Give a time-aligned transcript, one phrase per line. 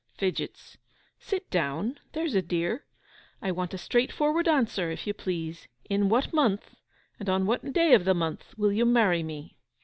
[0.17, 0.79] 'Fidgets.
[1.19, 2.85] Sit down, there's a dear.
[3.39, 5.67] I want a straightforward answer, if you please.
[5.91, 6.73] In what month,
[7.19, 9.59] and on what day of the month, will you marry me?